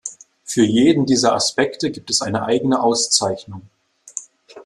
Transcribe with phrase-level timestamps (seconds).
[0.43, 3.69] Für jeden dieser Aspekte gibt es eine eigene Auszeichnung.